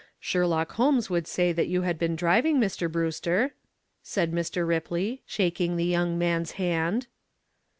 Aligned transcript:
"Sherlock 0.19 0.71
Holmes 0.71 1.11
would 1.11 1.27
say 1.27 1.51
that 1.51 1.67
you 1.67 1.83
had 1.83 1.99
been 1.99 2.15
driving, 2.15 2.59
Mr. 2.59 2.91
Brewster," 2.91 3.53
said 4.01 4.31
Mr. 4.31 4.67
Ripley, 4.67 5.21
shaking 5.27 5.75
the 5.77 5.85
young 5.85 6.17
man's 6.17 6.53
hand. 6.53 7.05